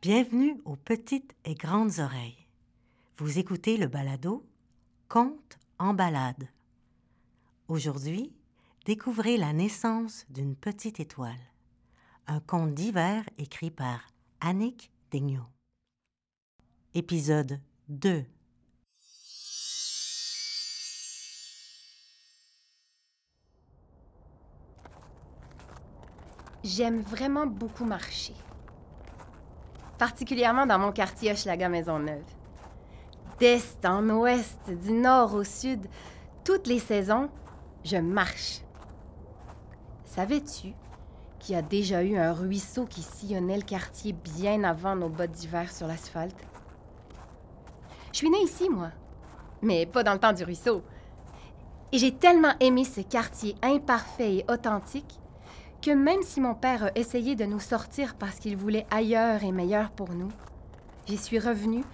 [0.00, 2.46] Bienvenue aux petites et grandes oreilles.
[3.16, 4.46] Vous écoutez le balado
[5.08, 6.46] Conte en balade.
[7.66, 8.32] Aujourd'hui,
[8.86, 11.40] découvrez la naissance d'une petite étoile.
[12.28, 14.06] Un conte d'hiver écrit par
[14.40, 15.48] Annick Degnaud.
[16.94, 18.24] Épisode 2
[26.62, 28.34] J'aime vraiment beaucoup marcher.
[29.98, 32.22] Particulièrement dans mon quartier Hochelaga Maisonneuve.
[33.40, 35.86] D'est en ouest, du nord au sud,
[36.44, 37.28] toutes les saisons,
[37.84, 38.60] je marche.
[40.04, 40.72] Savais-tu
[41.38, 45.32] qu'il y a déjà eu un ruisseau qui sillonnait le quartier bien avant nos bottes
[45.32, 46.46] d'hiver sur l'asphalte?
[48.12, 48.90] Je suis née ici, moi,
[49.62, 50.82] mais pas dans le temps du ruisseau.
[51.90, 55.18] Et j'ai tellement aimé ce quartier imparfait et authentique
[55.80, 59.52] que même si mon père a essayé de nous sortir parce qu'il voulait ailleurs et
[59.52, 60.30] meilleur pour nous,
[61.06, 61.84] j'y suis revenue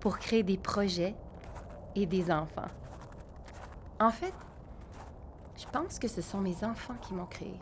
[0.00, 1.14] pour créer des projets
[1.94, 2.68] et des enfants.
[4.00, 4.34] En fait,
[5.56, 7.58] je pense que ce sont mes enfants qui m'ont créé.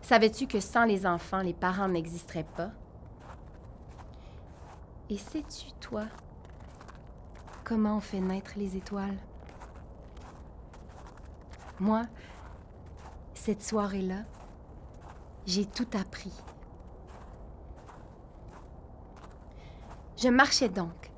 [0.00, 2.70] Savais-tu que sans les enfants, les parents n'existeraient pas?
[5.10, 6.04] Et sais-tu, toi,
[7.62, 9.18] comment on fait naître les étoiles?
[11.78, 12.02] Moi,
[13.44, 14.22] cette soirée-là,
[15.44, 16.32] j'ai tout appris.
[20.16, 21.10] Je marchais donc,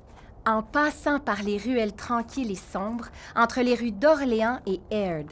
[0.45, 5.31] en passant par les ruelles tranquilles et sombres, entre les rues d'Orléans et Aird.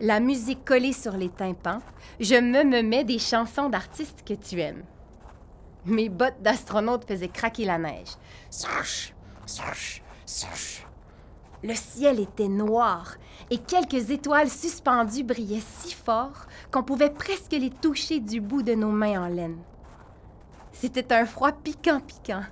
[0.00, 1.80] La musique collée sur les tympans,
[2.20, 4.84] je me memais des chansons d'artistes que tu aimes.
[5.86, 8.18] Mes bottes d'astronaute faisaient craquer la neige.
[11.64, 13.16] Le ciel était noir
[13.50, 18.74] et quelques étoiles suspendues brillaient si fort qu'on pouvait presque les toucher du bout de
[18.74, 19.58] nos mains en laine.
[20.72, 22.44] C'était un froid piquant-piquant.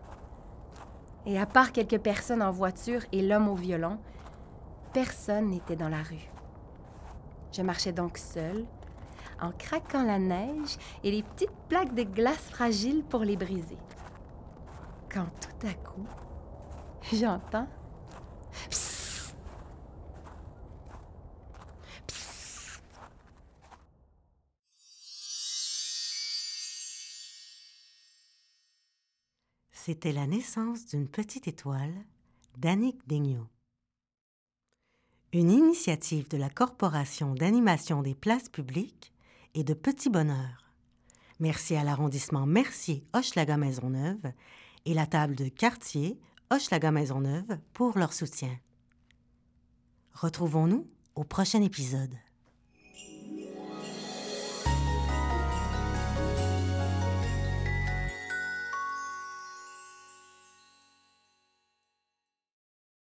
[1.24, 3.98] Et à part quelques personnes en voiture et l'homme au violon,
[4.92, 6.28] personne n'était dans la rue.
[7.52, 8.64] Je marchais donc seule,
[9.40, 13.78] en craquant la neige et les petites plaques de glace fragiles pour les briser.
[15.12, 16.06] Quand tout à coup,
[17.12, 17.68] j'entends
[29.86, 31.94] C'était la naissance d'une petite étoile
[32.58, 33.46] d'Annick Degnaud.
[35.32, 39.12] Une initiative de la Corporation d'animation des places publiques
[39.54, 40.72] et de Petit Bonheur.
[41.38, 44.32] Merci à l'arrondissement Mercier Hochelaga Maisonneuve
[44.86, 46.18] et la table de quartier
[46.50, 48.58] Hochelaga Maisonneuve pour leur soutien.
[50.14, 52.16] Retrouvons-nous au prochain épisode.